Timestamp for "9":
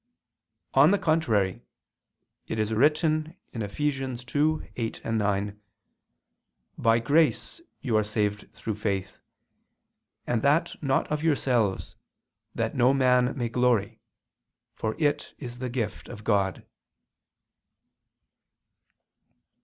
5.15-5.59